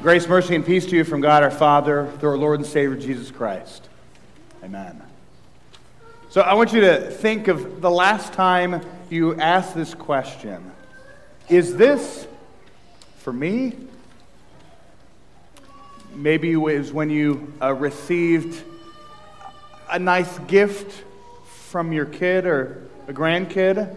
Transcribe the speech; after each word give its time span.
Grace, 0.00 0.28
mercy, 0.28 0.54
and 0.54 0.64
peace 0.64 0.86
to 0.86 0.94
you 0.94 1.02
from 1.02 1.20
God 1.20 1.42
our 1.42 1.50
Father, 1.50 2.08
through 2.20 2.30
our 2.30 2.38
Lord 2.38 2.60
and 2.60 2.68
Savior 2.68 2.94
Jesus 2.94 3.32
Christ. 3.32 3.88
Amen. 4.62 5.02
So 6.30 6.40
I 6.40 6.54
want 6.54 6.72
you 6.72 6.82
to 6.82 7.10
think 7.10 7.48
of 7.48 7.80
the 7.80 7.90
last 7.90 8.32
time 8.32 8.80
you 9.10 9.34
asked 9.40 9.74
this 9.74 9.94
question 9.94 10.70
Is 11.48 11.74
this 11.74 12.28
for 13.16 13.32
me? 13.32 13.72
Maybe 16.14 16.52
it 16.52 16.56
was 16.56 16.92
when 16.92 17.10
you 17.10 17.52
uh, 17.60 17.74
received 17.74 18.62
a 19.90 19.98
nice 19.98 20.38
gift 20.40 21.02
from 21.70 21.92
your 21.92 22.06
kid 22.06 22.46
or 22.46 22.88
a 23.08 23.12
grandkid. 23.12 23.96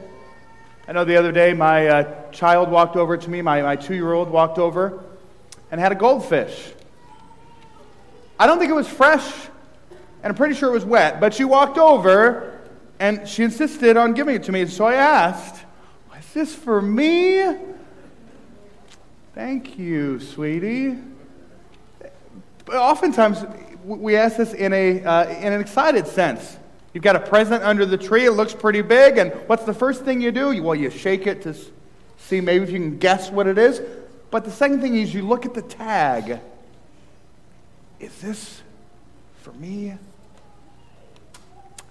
I 0.88 0.92
know 0.94 1.06
the 1.06 1.18
other 1.18 1.32
day 1.32 1.54
my 1.54 1.88
uh, 1.88 2.32
child 2.32 2.72
walked 2.72 2.96
over 2.96 3.18
to 3.18 3.30
me, 3.30 3.44
my, 3.44 3.62
my 3.62 3.76
two 3.76 3.94
year 3.94 4.14
old 4.14 4.32
walked 4.32 4.58
over 4.58 5.04
and 5.72 5.80
had 5.80 5.92
a 5.92 5.96
goldfish. 5.96 6.73
I 8.38 8.45
don't 8.45 8.59
think 8.59 8.70
it 8.70 8.76
was 8.76 8.88
fresh, 8.88 9.32
and 10.23 10.32
I'm 10.32 10.36
pretty 10.36 10.55
sure 10.55 10.70
it 10.70 10.73
was 10.73 10.86
wet, 10.86 11.20
but 11.20 11.34
she 11.34 11.45
walked 11.45 11.78
over 11.78 12.59
and 13.00 13.28
she 13.28 13.44
insisted 13.44 13.98
on 13.98 14.14
giving 14.14 14.36
it 14.36 14.44
to 14.44 14.52
me. 14.52 14.66
So 14.68 14.86
I 14.86 14.95
asked, 14.95 15.64
Is 16.20 16.34
this 16.34 16.55
for 16.55 16.81
me? 16.81 17.42
Thank 19.34 19.80
you, 19.80 20.20
sweetie. 20.20 20.98
But 22.66 22.76
oftentimes, 22.76 23.45
we 23.84 24.16
ask 24.16 24.38
this 24.38 24.53
in, 24.53 24.73
a, 24.73 25.03
uh, 25.03 25.30
in 25.30 25.53
an 25.53 25.62
excited 25.62 26.06
sense. 26.06 26.58
You've 26.94 27.03
got 27.03 27.16
a 27.16 27.20
present 27.20 27.64
under 27.64 27.86
the 27.86 27.98
tree, 27.98 28.26
it 28.26 28.31
looks 28.31 28.53
pretty 28.53 28.81
big, 28.81 29.17
and 29.17 29.31
what's 29.48 29.64
the 29.64 29.73
first 29.73 30.03
thing 30.03 30.22
you 30.22 30.31
do? 30.31 30.62
Well, 30.62 30.76
you 30.76 30.90
shake 30.90 31.26
it 31.26 31.42
to 31.44 31.56
see 32.17 32.42
maybe 32.42 32.64
if 32.64 32.70
you 32.70 32.80
can 32.80 32.98
guess 32.98 33.31
what 33.31 33.48
it 33.48 33.58
is. 33.58 33.81
But 34.31 34.45
the 34.45 34.52
second 34.52 34.81
thing 34.81 34.95
is 34.95 35.13
you 35.13 35.27
look 35.27 35.45
at 35.45 35.53
the 35.53 35.62
tag. 35.62 36.39
Is 37.99 38.20
this 38.22 38.61
for 39.42 39.52
me? 39.53 39.94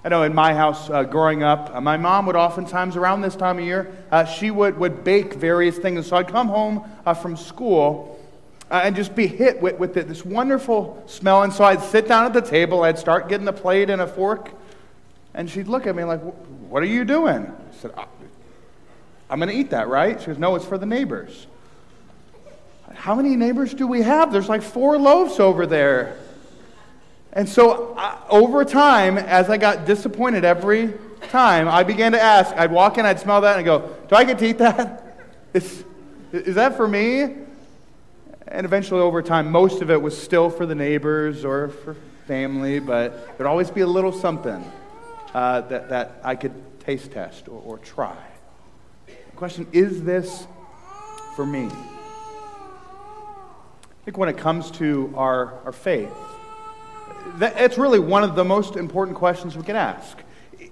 I 0.02 0.08
know 0.08 0.22
in 0.22 0.34
my 0.34 0.54
house 0.54 0.88
uh, 0.88 1.02
growing 1.02 1.42
up, 1.42 1.70
uh, 1.74 1.80
my 1.82 1.98
mom 1.98 2.24
would 2.24 2.36
oftentimes, 2.36 2.96
around 2.96 3.20
this 3.20 3.36
time 3.36 3.58
of 3.58 3.64
year, 3.64 3.94
uh, 4.10 4.24
she 4.24 4.50
would, 4.50 4.78
would 4.78 5.04
bake 5.04 5.34
various 5.34 5.76
things. 5.76 6.06
So 6.06 6.16
I'd 6.16 6.28
come 6.28 6.48
home 6.48 6.90
uh, 7.04 7.12
from 7.12 7.36
school 7.36 8.18
uh, 8.70 8.80
and 8.82 8.96
just 8.96 9.14
be 9.14 9.26
hit 9.26 9.60
with, 9.60 9.78
with 9.78 9.92
this 9.92 10.24
wonderful 10.24 11.02
smell. 11.06 11.42
And 11.42 11.52
so 11.52 11.64
I'd 11.64 11.82
sit 11.82 12.08
down 12.08 12.24
at 12.24 12.32
the 12.32 12.40
table, 12.40 12.82
I'd 12.82 12.98
start 12.98 13.28
getting 13.28 13.46
a 13.48 13.52
plate 13.52 13.90
and 13.90 14.00
a 14.00 14.06
fork, 14.06 14.50
and 15.34 15.50
she'd 15.50 15.68
look 15.68 15.86
at 15.86 15.94
me 15.94 16.04
like, 16.04 16.20
What 16.20 16.82
are 16.82 16.86
you 16.86 17.04
doing? 17.04 17.46
I 17.46 17.76
said, 17.76 17.92
I'm 19.28 19.38
going 19.38 19.50
to 19.50 19.56
eat 19.56 19.70
that, 19.70 19.88
right? 19.88 20.18
She 20.18 20.28
goes, 20.28 20.38
No, 20.38 20.54
it's 20.54 20.64
for 20.64 20.78
the 20.78 20.86
neighbors. 20.86 21.46
How 23.10 23.16
many 23.16 23.34
neighbors 23.34 23.74
do 23.74 23.88
we 23.88 24.02
have? 24.02 24.30
There's 24.30 24.48
like 24.48 24.62
four 24.62 24.96
loaves 24.96 25.40
over 25.40 25.66
there. 25.66 26.16
And 27.32 27.48
so, 27.48 27.94
uh, 27.94 28.16
over 28.28 28.64
time, 28.64 29.18
as 29.18 29.50
I 29.50 29.56
got 29.56 29.84
disappointed 29.84 30.44
every 30.44 30.94
time, 31.22 31.66
I 31.66 31.82
began 31.82 32.12
to 32.12 32.22
ask. 32.22 32.54
I'd 32.54 32.70
walk 32.70 32.98
in, 32.98 33.06
I'd 33.06 33.18
smell 33.18 33.40
that, 33.40 33.58
and 33.58 33.58
I'd 33.58 33.64
go, 33.64 33.96
Do 34.08 34.14
I 34.14 34.22
get 34.22 34.38
to 34.38 34.46
eat 34.46 34.58
that? 34.58 35.18
Is, 35.54 35.82
is 36.30 36.54
that 36.54 36.76
for 36.76 36.86
me? 36.86 37.22
And 38.46 38.64
eventually, 38.64 39.00
over 39.00 39.22
time, 39.22 39.50
most 39.50 39.82
of 39.82 39.90
it 39.90 40.00
was 40.00 40.16
still 40.16 40.48
for 40.48 40.64
the 40.64 40.76
neighbors 40.76 41.44
or 41.44 41.70
for 41.70 41.96
family, 42.28 42.78
but 42.78 43.36
there'd 43.36 43.48
always 43.48 43.72
be 43.72 43.80
a 43.80 43.88
little 43.88 44.12
something 44.12 44.64
uh, 45.34 45.62
that, 45.62 45.88
that 45.88 46.20
I 46.22 46.36
could 46.36 46.54
taste 46.78 47.10
test 47.10 47.48
or, 47.48 47.60
or 47.66 47.78
try. 47.78 48.16
The 49.06 49.36
question 49.36 49.66
is 49.72 50.04
this 50.04 50.46
for 51.34 51.44
me? 51.44 51.68
I 54.00 54.04
think 54.04 54.16
when 54.16 54.28
it 54.30 54.38
comes 54.38 54.70
to 54.72 55.12
our, 55.14 55.60
our 55.64 55.72
faith, 55.72 56.12
that, 57.36 57.60
it's 57.60 57.76
really 57.76 57.98
one 57.98 58.24
of 58.24 58.34
the 58.34 58.44
most 58.44 58.76
important 58.76 59.16
questions 59.16 59.56
we 59.56 59.62
can 59.62 59.76
ask. 59.76 60.18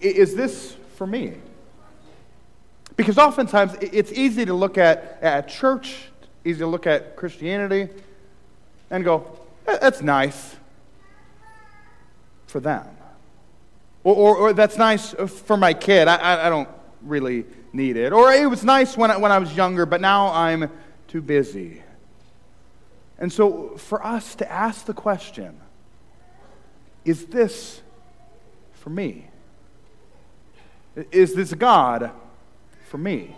Is 0.00 0.34
this 0.34 0.76
for 0.96 1.06
me? 1.06 1.34
Because 2.96 3.18
oftentimes 3.18 3.74
it's 3.80 4.12
easy 4.12 4.44
to 4.46 4.54
look 4.54 4.78
at, 4.78 5.18
at 5.20 5.48
church, 5.48 6.08
easy 6.44 6.60
to 6.60 6.66
look 6.66 6.86
at 6.86 7.16
Christianity, 7.16 7.88
and 8.90 9.04
go, 9.04 9.38
that's 9.66 10.00
nice 10.00 10.56
for 12.46 12.60
them. 12.60 12.86
Or, 14.04 14.14
or, 14.14 14.36
or 14.36 14.52
that's 14.54 14.78
nice 14.78 15.12
for 15.12 15.56
my 15.56 15.74
kid. 15.74 16.08
I, 16.08 16.46
I, 16.46 16.48
don't 16.48 16.68
really 17.02 17.44
need 17.72 17.96
it. 17.96 18.12
Or 18.12 18.32
it 18.32 18.48
was 18.48 18.64
nice 18.64 18.96
when 18.96 19.10
I, 19.10 19.18
when 19.18 19.30
I 19.30 19.38
was 19.38 19.54
younger, 19.54 19.84
but 19.84 20.00
now 20.00 20.32
I'm 20.32 20.70
too 21.08 21.20
busy. 21.20 21.82
And 23.18 23.32
so, 23.32 23.76
for 23.76 24.04
us 24.04 24.34
to 24.36 24.50
ask 24.50 24.86
the 24.86 24.94
question, 24.94 25.58
is 27.04 27.26
this 27.26 27.82
for 28.74 28.90
me? 28.90 29.28
Is 31.10 31.34
this 31.34 31.52
God 31.54 32.12
for 32.88 32.98
me? 32.98 33.34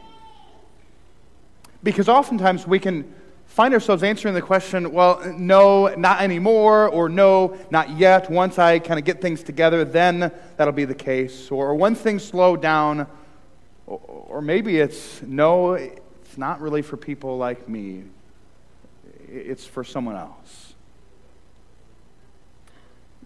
Because 1.83 2.09
oftentimes 2.09 2.67
we 2.67 2.79
can 2.79 3.15
find 3.47 3.73
ourselves 3.73 4.03
answering 4.03 4.35
the 4.35 4.43
question, 4.43 4.93
well, 4.93 5.21
no, 5.37 5.95
not 5.95 6.21
anymore, 6.21 6.89
or 6.89 7.09
no, 7.09 7.57
not 7.71 7.91
yet. 7.97 8.31
Once 8.31 8.59
I 8.59 8.79
kind 8.81 8.99
of 8.99 9.07
get 9.07 9.23
things 9.23 9.43
together, 9.43 9.85
then 9.85 10.31
that'll 10.57 10.73
be 10.75 10.85
the 10.85 10.95
case. 10.95 11.51
Or, 11.51 11.75
once 11.75 12.01
things 12.01 12.23
slow 12.23 12.57
down, 12.57 13.07
or 13.87 14.43
maybe 14.43 14.79
it's 14.79 15.23
no, 15.23 15.73
it's 15.73 16.37
not 16.37 16.61
really 16.61 16.83
for 16.83 16.97
people 16.97 17.39
like 17.39 17.69
me 17.69 18.05
it's 19.31 19.65
for 19.65 19.85
someone 19.85 20.17
else. 20.17 20.75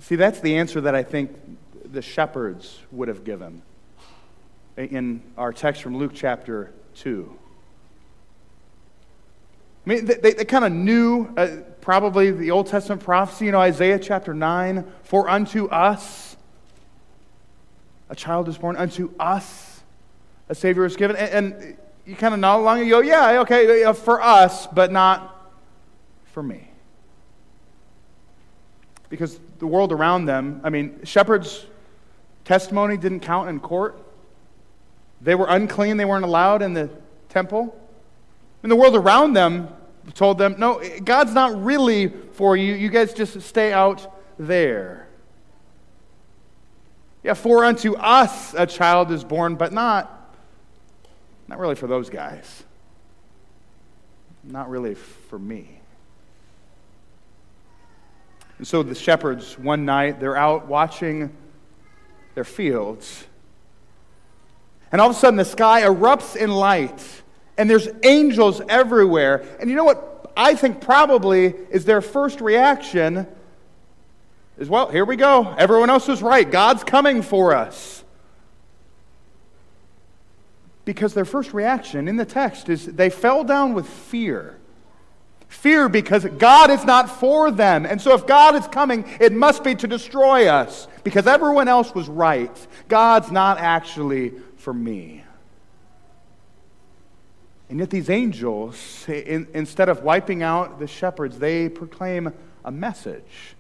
See, 0.01 0.17
that's 0.17 0.41
the 0.41 0.57
answer 0.57 0.81
that 0.83 0.95
I 0.95 1.03
think 1.03 1.31
the 1.85 2.03
shepherds 2.03 2.81
would 2.91 3.09
have 3.09 3.25
given 3.25 3.63
in 4.77 5.23
our 5.39 5.53
text 5.53 5.83
from 5.83 5.97
Luke 5.97 6.13
chapter 6.15 6.73
2. 6.97 7.39
I 9.87 9.91
mean, 9.91 10.07
they, 10.07 10.33
they 10.33 10.45
kind 10.45 10.65
of 10.65 10.73
knew 10.73 11.33
uh, 11.37 11.59
probably 11.81 12.31
the 12.31 12.51
Old 12.51 12.67
Testament 12.67 13.03
prophecy, 13.03 13.47
you 13.47 13.53
know, 13.53 13.61
Isaiah 13.61 13.99
chapter 13.99 14.33
9 14.33 14.91
For 15.03 15.29
unto 15.29 15.67
us 15.67 16.37
a 18.09 18.17
child 18.17 18.49
is 18.49 18.59
born, 18.59 18.77
unto 18.77 19.13
us 19.19 19.83
a 20.49 20.55
Savior 20.55 20.85
is 20.85 20.97
given. 20.97 21.17
And, 21.17 21.55
and 21.55 21.77
you 22.07 22.17
kind 22.17 22.35
of 22.35 22.41
nod 22.41 22.59
along 22.59 22.81
and 22.81 22.91
go, 22.91 23.01
yeah, 23.01 23.41
okay, 23.41 23.93
for 23.93 24.23
us, 24.23 24.67
but 24.67 24.93
not 24.93 25.34
for 26.35 26.43
me. 26.43 26.69
Because 29.09 29.39
the 29.61 29.69
world 29.69 29.93
around 29.93 30.27
them, 30.27 30.61
I 30.65 30.69
mean, 30.69 30.99
shepherds' 31.05 31.65
testimony 32.45 32.97
didn't 32.97 33.21
count 33.21 33.49
in 33.49 33.61
court. 33.61 33.97
They 35.21 35.37
were 35.37 35.47
unclean, 35.49 35.97
they 35.97 36.05
weren't 36.05 36.25
allowed 36.25 36.61
in 36.61 36.75
the 36.75 36.91
temple. 37.29 37.81
And 38.65 38.73
the 38.73 38.75
world 38.75 38.97
around 38.97 39.35
them 39.35 39.69
told 40.15 40.39
them, 40.39 40.57
no, 40.59 40.83
God's 41.05 41.33
not 41.33 41.63
really 41.63 42.09
for 42.09 42.57
you. 42.57 42.75
You 42.75 42.89
guys 42.89 43.15
just 43.15 43.41
stay 43.43 43.73
out 43.73 44.13
there. 44.37 45.07
Yeah, 47.23 47.35
for 47.35 47.65
unto 47.65 47.95
us 47.95 48.55
a 48.55 48.67
child 48.67 49.13
is 49.13 49.23
born, 49.23 49.55
but 49.55 49.73
not, 49.73 50.35
not 51.47 51.61
really 51.61 51.77
for 51.77 51.87
those 51.87 52.11
guys. 52.11 52.65
Not 54.43 54.69
really 54.69 54.95
for 54.95 55.39
me. 55.39 55.79
And 58.65 58.69
so 58.71 58.83
the 58.83 58.95
shepherds, 58.95 59.59
one 59.59 59.85
night, 59.85 60.21
they're 60.21 60.39
out 60.39 60.69
watching 60.69 61.37
their 62.35 62.45
fields. 62.45 63.27
And 64.91 65.03
all 65.03 65.11
of 65.11 65.15
a 65.15 65.19
sudden, 65.19 65.37
the 65.37 65.45
sky 65.45 65.83
erupts 65.83 66.35
in 66.35 66.51
light, 66.51 67.05
and 67.59 67.69
there's 67.69 67.89
angels 68.03 68.63
everywhere. 68.67 69.45
And 69.61 69.69
you 69.69 69.77
know 69.77 69.85
what 69.85 70.33
I 70.35 70.55
think 70.55 70.81
probably 70.81 71.49
is 71.49 71.85
their 71.85 72.01
first 72.01 72.41
reaction 72.41 73.27
is, 74.57 74.71
well, 74.71 74.89
here 74.89 75.05
we 75.05 75.17
go. 75.17 75.55
Everyone 75.59 75.91
else 75.91 76.09
is 76.09 76.23
right. 76.23 76.51
God's 76.51 76.85
coming 76.85 77.21
for 77.21 77.55
us. 77.55 78.03
Because 80.87 81.13
their 81.13 81.27
first 81.27 81.53
reaction 81.53 82.09
in 82.09 82.17
the 82.17 82.25
text 82.25 82.71
is 82.71 82.87
they 82.87 83.11
fell 83.11 83.45
down 83.45 83.75
with 83.75 83.87
fear. 83.87 84.59
Fear 85.55 85.89
because 85.89 86.25
God 86.25 86.71
is 86.71 86.85
not 86.85 87.09
for 87.09 87.51
them. 87.51 87.87
And 87.87 88.01
so 88.01 88.13
if 88.15 88.27
God 88.27 88.55
is 88.55 88.67
coming, 88.67 89.05
it 89.21 89.33
must 89.33 89.65
be 89.65 89.75
to 89.77 89.87
destroy 89.87 90.49
us 90.49 90.89
because 91.05 91.27
everyone 91.27 91.69
else 91.69 91.95
was 91.95 92.09
right. 92.09 92.55
God's 92.89 93.31
not 93.31 93.59
actually 93.59 94.33
for 94.57 94.75
me. 94.75 95.25
And 97.71 97.79
yet, 97.79 97.89
these 97.89 98.11
angels, 98.11 99.07
in, 99.09 99.47
instead 99.55 99.89
of 99.89 100.03
wiping 100.03 100.43
out 100.43 100.79
the 100.79 100.87
shepherds, 100.87 101.39
they 101.39 101.69
proclaim 101.69 102.33
a 102.65 102.71
message 102.71 103.55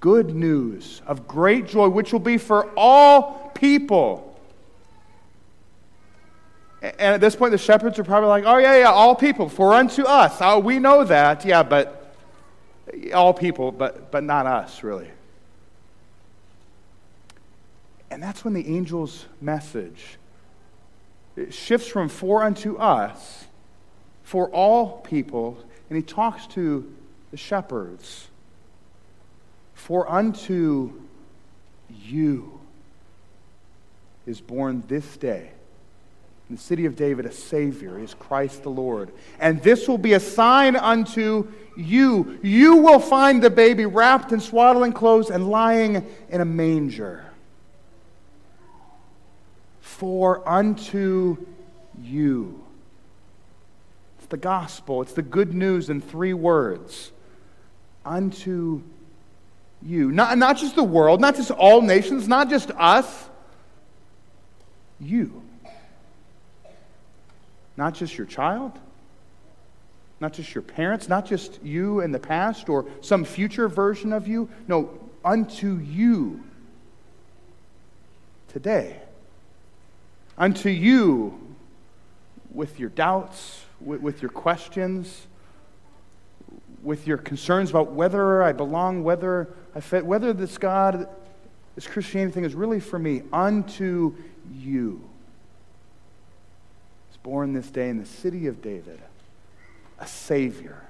good 0.00 0.32
news 0.34 1.02
of 1.06 1.26
great 1.26 1.66
joy, 1.66 1.88
which 1.88 2.12
will 2.12 2.20
be 2.20 2.38
for 2.38 2.70
all 2.76 3.50
people. 3.54 4.27
And 6.80 7.14
at 7.14 7.20
this 7.20 7.34
point, 7.34 7.50
the 7.50 7.58
shepherds 7.58 7.98
are 7.98 8.04
probably 8.04 8.28
like, 8.28 8.44
oh, 8.46 8.58
yeah, 8.58 8.78
yeah, 8.78 8.90
all 8.90 9.14
people, 9.14 9.48
for 9.48 9.74
unto 9.74 10.04
us. 10.04 10.38
Oh, 10.40 10.60
we 10.60 10.78
know 10.78 11.02
that. 11.04 11.44
Yeah, 11.44 11.64
but 11.64 12.14
uh, 12.92 13.16
all 13.16 13.34
people, 13.34 13.72
but, 13.72 14.12
but 14.12 14.22
not 14.22 14.46
us, 14.46 14.84
really. 14.84 15.08
And 18.10 18.22
that's 18.22 18.44
when 18.44 18.54
the 18.54 18.76
angel's 18.76 19.26
message 19.40 20.18
shifts 21.50 21.88
from 21.88 22.08
for 22.08 22.42
unto 22.42 22.76
us, 22.76 23.44
for 24.22 24.48
all 24.50 24.98
people, 24.98 25.58
and 25.88 25.96
he 25.96 26.02
talks 26.02 26.46
to 26.48 26.92
the 27.30 27.36
shepherds. 27.36 28.28
For 29.74 30.10
unto 30.10 30.92
you 32.04 32.60
is 34.26 34.40
born 34.40 34.84
this 34.88 35.16
day 35.16 35.50
in 36.48 36.56
the 36.56 36.62
city 36.62 36.86
of 36.86 36.96
David 36.96 37.26
a 37.26 37.32
Savior, 37.32 37.98
is 37.98 38.14
Christ 38.14 38.62
the 38.62 38.70
Lord. 38.70 39.12
And 39.38 39.62
this 39.62 39.86
will 39.86 39.98
be 39.98 40.14
a 40.14 40.20
sign 40.20 40.76
unto 40.76 41.46
you. 41.76 42.38
You 42.42 42.76
will 42.76 43.00
find 43.00 43.42
the 43.42 43.50
baby 43.50 43.84
wrapped 43.84 44.32
in 44.32 44.40
swaddling 44.40 44.92
clothes 44.92 45.28
and 45.28 45.50
lying 45.50 46.06
in 46.30 46.40
a 46.40 46.46
manger. 46.46 47.26
For 49.80 50.48
unto 50.48 51.36
you. 52.02 52.64
It's 54.18 54.28
the 54.28 54.38
gospel, 54.38 55.02
it's 55.02 55.12
the 55.12 55.22
good 55.22 55.52
news 55.52 55.90
in 55.90 56.00
three 56.00 56.32
words. 56.32 57.12
Unto 58.06 58.80
you. 59.82 60.10
Not, 60.10 60.38
not 60.38 60.56
just 60.56 60.76
the 60.76 60.84
world, 60.84 61.20
not 61.20 61.36
just 61.36 61.50
all 61.50 61.82
nations, 61.82 62.26
not 62.26 62.48
just 62.48 62.70
us. 62.70 63.28
You. 64.98 65.42
Not 67.78 67.94
just 67.94 68.18
your 68.18 68.26
child, 68.26 68.72
not 70.18 70.32
just 70.32 70.52
your 70.52 70.62
parents, 70.62 71.08
not 71.08 71.24
just 71.24 71.62
you 71.62 72.00
in 72.00 72.10
the 72.10 72.18
past 72.18 72.68
or 72.68 72.86
some 73.02 73.24
future 73.24 73.68
version 73.68 74.12
of 74.12 74.26
you. 74.26 74.50
No, 74.66 74.90
unto 75.24 75.76
you 75.76 76.42
today. 78.48 78.96
Unto 80.36 80.68
you 80.68 81.38
with 82.50 82.80
your 82.80 82.88
doubts, 82.90 83.64
with, 83.80 84.00
with 84.00 84.22
your 84.22 84.32
questions, 84.32 85.28
with 86.82 87.06
your 87.06 87.18
concerns 87.18 87.70
about 87.70 87.92
whether 87.92 88.42
I 88.42 88.50
belong, 88.50 89.04
whether 89.04 89.54
I 89.72 89.78
fit, 89.78 90.04
whether 90.04 90.32
this 90.32 90.58
God, 90.58 91.08
this 91.76 91.86
Christianity 91.86 92.34
thing 92.34 92.44
is 92.44 92.56
really 92.56 92.80
for 92.80 92.98
me. 92.98 93.22
Unto 93.32 94.16
you 94.52 95.07
born 97.22 97.52
this 97.52 97.70
day 97.70 97.88
in 97.88 97.98
the 97.98 98.06
city 98.06 98.46
of 98.46 98.62
David 98.62 99.00
a 100.00 100.06
Savior. 100.06 100.82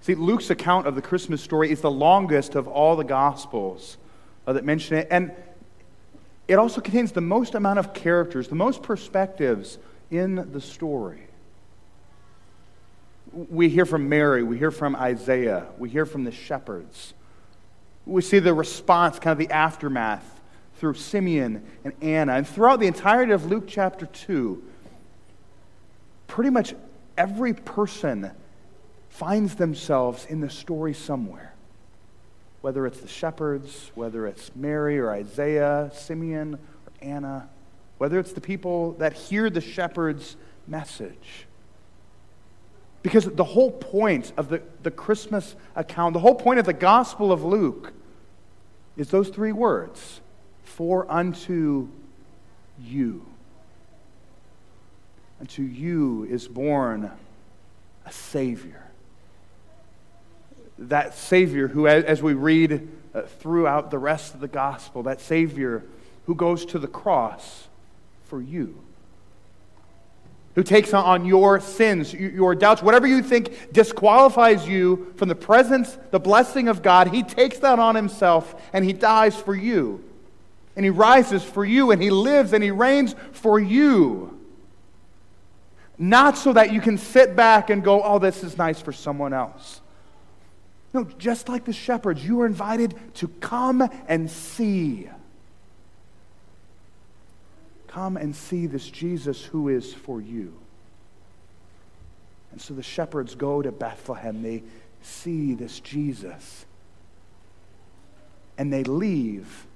See, 0.00 0.14
Luke's 0.14 0.50
account 0.50 0.86
of 0.86 0.94
the 0.94 1.02
Christmas 1.02 1.42
story 1.42 1.70
is 1.70 1.80
the 1.80 1.90
longest 1.90 2.54
of 2.54 2.66
all 2.66 2.96
the 2.96 3.04
Gospels 3.04 3.98
uh, 4.46 4.54
that 4.54 4.64
mention 4.64 4.96
it. 4.96 5.08
And 5.10 5.32
it 6.46 6.54
also 6.54 6.80
contains 6.80 7.12
the 7.12 7.20
most 7.20 7.54
amount 7.54 7.78
of 7.78 7.92
characters, 7.92 8.48
the 8.48 8.54
most 8.54 8.82
perspectives 8.82 9.78
in 10.10 10.50
the 10.52 10.60
story. 10.60 11.20
We 13.32 13.68
hear 13.68 13.84
from 13.84 14.08
Mary, 14.08 14.42
we 14.42 14.56
hear 14.58 14.70
from 14.70 14.96
Isaiah, 14.96 15.66
we 15.76 15.90
hear 15.90 16.06
from 16.06 16.24
the 16.24 16.32
shepherds. 16.32 17.12
We 18.06 18.22
see 18.22 18.38
the 18.38 18.54
response, 18.54 19.18
kind 19.18 19.32
of 19.32 19.38
the 19.46 19.54
aftermath 19.54 20.37
through 20.78 20.94
Simeon 20.94 21.62
and 21.84 21.92
Anna. 22.00 22.34
And 22.34 22.46
throughout 22.46 22.80
the 22.80 22.86
entirety 22.86 23.32
of 23.32 23.46
Luke 23.46 23.64
chapter 23.66 24.06
2, 24.06 24.62
pretty 26.26 26.50
much 26.50 26.74
every 27.16 27.52
person 27.52 28.30
finds 29.08 29.56
themselves 29.56 30.24
in 30.26 30.40
the 30.40 30.50
story 30.50 30.94
somewhere. 30.94 31.54
Whether 32.60 32.86
it's 32.86 33.00
the 33.00 33.08
shepherds, 33.08 33.90
whether 33.94 34.26
it's 34.26 34.54
Mary 34.54 34.98
or 34.98 35.10
Isaiah, 35.10 35.90
Simeon 35.94 36.54
or 36.54 36.92
Anna, 37.02 37.48
whether 37.98 38.18
it's 38.20 38.32
the 38.32 38.40
people 38.40 38.92
that 38.92 39.12
hear 39.12 39.50
the 39.50 39.60
shepherd's 39.60 40.36
message. 40.66 41.46
Because 43.02 43.24
the 43.24 43.44
whole 43.44 43.70
point 43.70 44.32
of 44.36 44.48
the, 44.48 44.62
the 44.82 44.90
Christmas 44.90 45.56
account, 45.74 46.14
the 46.14 46.20
whole 46.20 46.34
point 46.34 46.58
of 46.58 46.66
the 46.66 46.72
Gospel 46.72 47.32
of 47.32 47.44
Luke, 47.44 47.92
is 48.96 49.08
those 49.10 49.28
three 49.28 49.52
words 49.52 50.20
for 50.68 51.10
unto 51.10 51.88
you, 52.80 53.26
unto 55.40 55.62
you 55.62 56.24
is 56.24 56.46
born 56.46 57.10
a 58.06 58.12
Savior. 58.12 58.84
That 60.78 61.14
Savior 61.14 61.66
who, 61.66 61.88
as 61.88 62.22
we 62.22 62.34
read 62.34 62.88
uh, 63.12 63.22
throughout 63.22 63.90
the 63.90 63.98
rest 63.98 64.34
of 64.34 64.40
the 64.40 64.48
gospel, 64.48 65.02
that 65.04 65.20
Savior 65.20 65.84
who 66.26 66.34
goes 66.34 66.64
to 66.66 66.78
the 66.78 66.86
cross 66.86 67.66
for 68.26 68.40
you 68.40 68.80
who 70.54 70.62
takes 70.64 70.92
on 70.92 71.24
your 71.24 71.60
sins, 71.60 72.12
your 72.12 72.52
doubts, 72.54 72.82
whatever 72.82 73.06
you 73.06 73.22
think 73.22 73.72
disqualifies 73.72 74.66
you 74.66 75.12
from 75.16 75.28
the 75.28 75.34
presence, 75.34 75.96
the 76.10 76.18
blessing 76.18 76.66
of 76.66 76.82
God, 76.82 77.08
he 77.08 77.22
takes 77.22 77.58
that 77.58 77.78
on 77.78 77.94
himself 77.94 78.60
and 78.72 78.84
he 78.84 78.92
dies 78.92 79.36
for 79.36 79.54
you 79.54 80.07
and 80.78 80.84
he 80.84 80.90
rises 80.90 81.42
for 81.42 81.64
you 81.64 81.90
and 81.90 82.00
he 82.00 82.08
lives 82.08 82.52
and 82.52 82.62
he 82.62 82.70
reigns 82.70 83.12
for 83.32 83.58
you. 83.58 84.38
Not 85.98 86.38
so 86.38 86.52
that 86.52 86.72
you 86.72 86.80
can 86.80 86.98
sit 86.98 87.34
back 87.34 87.68
and 87.68 87.82
go, 87.82 88.00
oh, 88.00 88.20
this 88.20 88.44
is 88.44 88.56
nice 88.56 88.80
for 88.80 88.92
someone 88.92 89.32
else. 89.32 89.80
No, 90.94 91.02
just 91.02 91.48
like 91.48 91.64
the 91.64 91.72
shepherds, 91.72 92.24
you 92.24 92.40
are 92.42 92.46
invited 92.46 92.94
to 93.14 93.26
come 93.26 93.90
and 94.06 94.30
see. 94.30 95.10
Come 97.88 98.16
and 98.16 98.36
see 98.36 98.68
this 98.68 98.88
Jesus 98.88 99.44
who 99.44 99.66
is 99.66 99.92
for 99.92 100.20
you. 100.20 100.54
And 102.52 102.60
so 102.60 102.72
the 102.72 102.84
shepherds 102.84 103.34
go 103.34 103.62
to 103.62 103.72
Bethlehem. 103.72 104.44
They 104.44 104.62
see 105.02 105.54
this 105.54 105.80
Jesus. 105.80 106.66
And 108.56 108.72
they 108.72 108.84
leave 108.84 109.66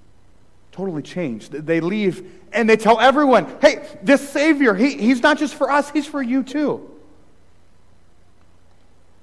totally 0.72 1.02
changed. 1.02 1.52
They 1.52 1.80
leave 1.80 2.40
and 2.52 2.68
they 2.68 2.76
tell 2.76 2.98
everyone, 2.98 3.46
hey, 3.60 3.86
this 4.02 4.28
Savior, 4.28 4.74
he, 4.74 4.96
he's 4.96 5.22
not 5.22 5.38
just 5.38 5.54
for 5.54 5.70
us, 5.70 5.90
he's 5.90 6.06
for 6.06 6.22
you 6.22 6.42
too. 6.42 6.88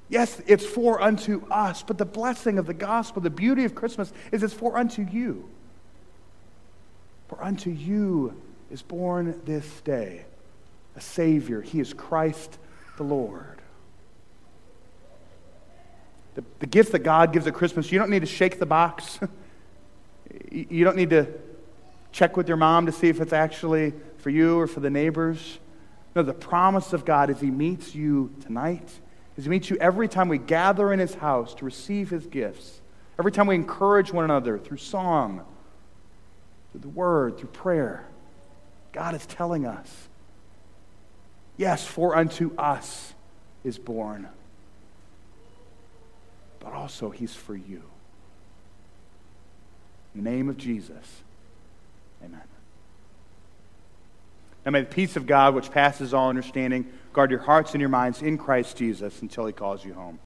Yes, 0.08 0.41
it's 0.48 0.65
for 0.65 1.01
unto 1.01 1.46
us, 1.51 1.84
but 1.84 1.98
the 1.98 2.06
blessing 2.06 2.58
of 2.58 2.65
the 2.65 2.74
gospel, 2.74 3.22
the 3.22 3.29
beauty 3.29 3.65
of 3.65 3.75
Christmas, 3.75 4.12
is 4.32 4.41
it's 4.41 4.53
for 4.53 4.77
unto 4.77 5.03
you. 5.03 5.48
For 7.27 7.44
unto 7.44 7.70
you 7.70 8.39
is 8.72 8.82
born 8.82 9.39
this 9.46 9.82
day 9.82 10.25
a 10.96 11.01
Savior. 11.01 11.62
He 11.62 11.79
is 11.79 11.94
Christ 11.94 12.58
the 12.98 13.03
Lord. 13.03 13.62
The, 16.34 16.44
the 16.60 16.65
gift 16.65 16.91
that 16.94 17.00
God 17.00 17.32
gives 17.32 17.46
at 17.46 17.53
Christmas, 17.53 17.91
you 17.91 18.00
don't 18.00 18.10
need 18.10 18.22
to 18.22 18.25
shake 18.25 18.60
the 18.60 18.65
box. 18.65 19.20
You 20.51 20.84
don't 20.84 20.96
need 20.96 21.12
to 21.12 21.27
check 22.12 22.36
with 22.36 22.48
your 22.48 22.58
mom 22.58 22.88
to 22.88 22.91
see 22.91 23.08
if 23.08 23.22
it's 23.22 23.34
actually 23.34 23.94
for 24.18 24.29
you 24.29 24.60
or 24.60 24.68
for 24.68 24.79
the 24.79 24.89
neighbors. 24.89 25.60
No, 26.15 26.24
the 26.24 26.34
promise 26.34 26.94
of 26.94 27.06
God 27.06 27.29
is 27.29 27.39
He 27.39 27.51
meets 27.51 27.94
you 27.94 28.34
tonight, 28.41 28.89
is 29.38 29.44
He 29.44 29.50
meets 29.50 29.70
you 29.70 29.77
every 29.77 30.08
time 30.08 30.27
we 30.27 30.39
gather 30.39 30.91
in 30.91 31.00
His 31.00 31.13
house 31.13 31.53
to 31.56 31.65
receive 31.65 32.10
His 32.10 32.25
gifts, 32.25 32.82
every 33.20 33.32
time 33.32 33.48
we 33.48 33.56
encourage 33.56 34.12
one 34.12 34.25
another 34.25 34.58
through 34.58 34.77
song, 34.77 35.46
through 36.72 36.82
the 36.82 36.89
word, 36.89 37.38
through 37.38 37.50
prayer. 37.50 38.06
God 38.91 39.13
is 39.13 39.25
telling 39.27 39.68
us, 39.68 40.10
yes, 41.58 41.86
for 41.86 42.15
unto 42.15 42.56
us 42.58 43.13
is 43.63 43.77
born, 43.77 44.27
but 46.60 46.74
also 46.74 47.12
He's 47.12 47.36
for 47.36 47.56
you. 47.56 47.84
In 50.16 50.24
the 50.24 50.30
name 50.30 50.50
of 50.50 50.58
Jesus, 50.58 51.22
amen. 52.24 52.42
And 54.66 54.74
may 54.74 54.82
the 54.82 54.88
peace 54.88 55.16
of 55.16 55.28
God, 55.28 55.54
which 55.54 55.72
passes 55.72 56.13
all 56.13 56.30
understanding, 56.30 56.88
guard 57.13 57.30
your 57.30 57.39
hearts 57.42 57.74
and 57.74 57.82
your 57.82 57.89
minds 57.89 58.22
in 58.22 58.38
Christ 58.38 58.75
Jesus 58.75 59.22
until 59.22 59.46
he 59.46 59.54
calls 59.54 59.86
you 59.86 59.94
home. 59.94 60.18